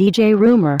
[0.00, 0.78] DJ Rumor.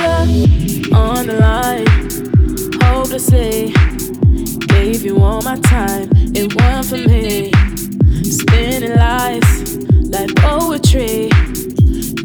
[0.00, 1.86] future on the line.
[2.82, 3.72] Hopelessly
[4.66, 6.08] gave you all my time.
[6.34, 7.52] It won for me.
[8.22, 9.76] Spinning lies
[10.08, 11.30] like poetry.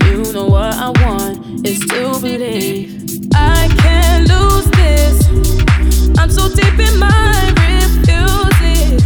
[0.06, 3.30] You know what I want is to believe.
[3.34, 5.28] I can't lose this.
[6.18, 9.04] I'm so deep in my refuses.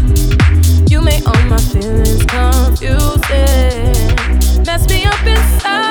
[0.91, 3.05] You made all my feelings confusing.
[4.65, 5.88] Mess me up inside.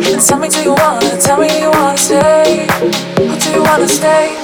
[0.00, 1.20] Tell me, do you wanna?
[1.20, 2.66] Tell me, you wanna stay?
[2.80, 4.34] Or do you wanna stay?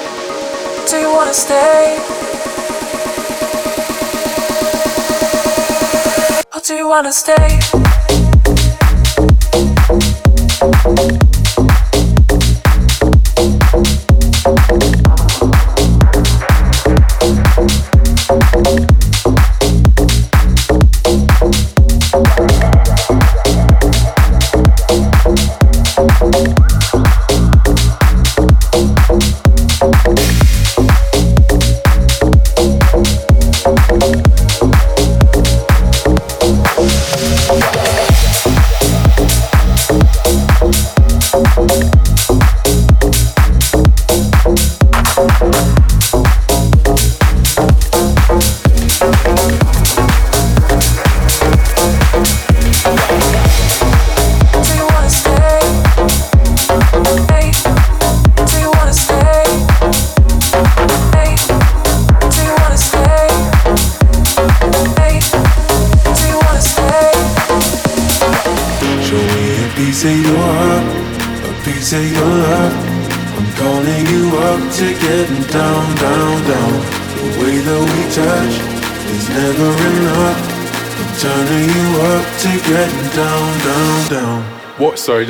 [0.91, 1.99] Do you wanna stay?
[6.55, 7.88] Or do you wanna stay?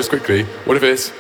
[0.09, 0.44] Quickly.
[0.64, 1.12] What if it's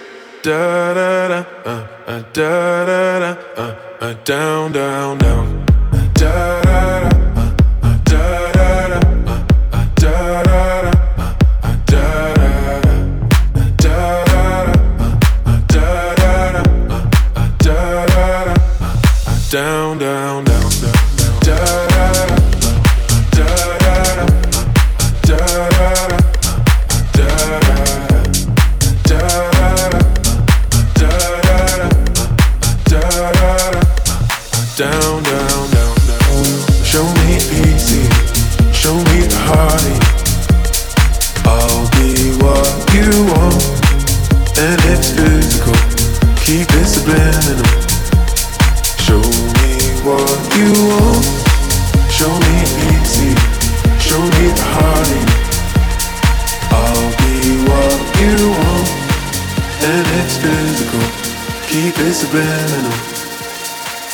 [62.28, 62.92] subliminal.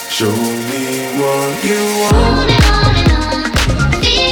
[0.09, 0.85] Show me
[1.19, 2.17] what you want.
[2.17, 4.24] On and on.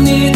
[0.00, 0.31] need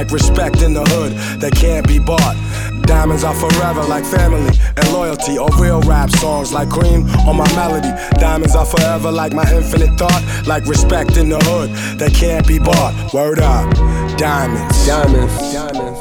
[0.00, 2.34] like respect in the hood that can't be bought.
[2.86, 4.48] Diamonds are forever like family
[4.78, 7.92] and loyalty, or real rap songs like cream or my melody.
[8.18, 12.58] Diamonds are forever like my infinite thought, like respect in the hood that can't be
[12.58, 13.12] bought.
[13.12, 13.68] Word up,
[14.16, 16.00] diamonds, diamonds, diamonds,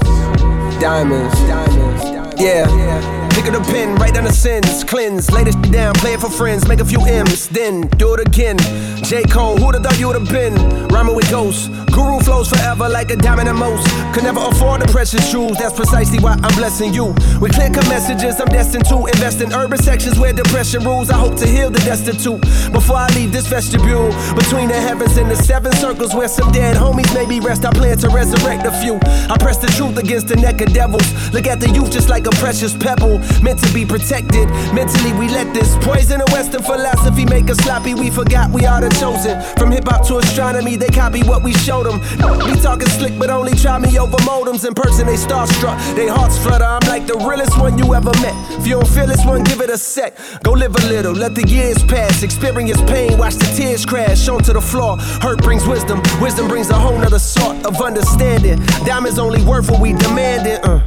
[0.79, 2.41] diamonds, diamonds.
[2.41, 3.19] Yeah.
[3.31, 6.21] Pick up the pen, write down the sins, cleanse, lay this shit down, play it
[6.21, 8.57] for friends, make a few M's, then do it again.
[9.03, 9.23] J.
[9.23, 10.55] Cole, who'd have thought you would've been?
[10.87, 11.67] Rhyming with ghosts,
[11.99, 13.85] guru flows forever like a diamond in most.
[14.13, 17.07] Could never afford the precious jewels, that's precisely why I'm blessing you.
[17.41, 21.09] With clear cut messages, I'm destined to invest in urban sections where depression rules.
[21.09, 22.41] I hope to heal the destitute
[22.71, 24.09] before I leave this vestibule.
[24.35, 27.97] Between the heavens and the seven circles where some dead homies maybe rest, I plan
[27.99, 28.95] to resurrect a few.
[29.29, 31.07] I press the truth against the neck of devils.
[31.33, 34.47] Look at the youth just like a precious pebble meant to be protected.
[34.73, 37.93] Mentally, we let this poison of Western philosophy make us sloppy.
[37.93, 39.35] We forgot we are the chosen.
[39.57, 41.99] From hip hop to astronomy, they copy what we showed them.
[42.45, 44.65] We talking slick, but only try me over modems.
[44.67, 46.65] In person, they starstruck, they hearts flutter.
[46.65, 48.35] I'm like the realest one you ever met.
[48.59, 50.17] If you don't feel this one, give it a sec.
[50.43, 52.23] Go live a little, let the years pass.
[52.23, 54.97] Experience pain, watch the tears crash onto the floor.
[54.97, 58.59] Hurt brings wisdom, wisdom brings a whole nother sort of understanding.
[58.85, 60.59] Diamonds only worth what we demanded.
[60.63, 60.81] Uh,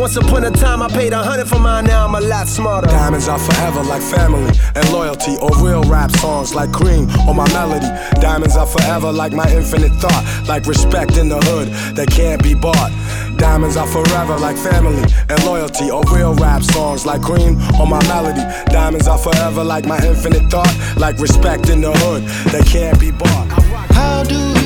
[0.00, 2.86] Once upon a time, I paid a hundred for mine, now I'm a lot smarter.
[2.86, 7.46] Diamonds are forever like family and loyalty, or real rap songs like cream or my
[7.52, 7.86] melody.
[8.18, 12.54] Diamonds are forever like my infinite thought, like respect in the hood that can't be
[12.54, 12.90] bought.
[13.36, 18.02] Diamonds are forever like family and loyalty, or real rap songs like cream or my
[18.08, 18.40] melody.
[18.72, 22.22] Diamonds are forever like my infinite thought, like respect in the hood
[22.52, 23.48] that can't be bought.
[23.92, 24.59] How do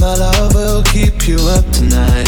[0.00, 2.23] my love will keep you up tonight,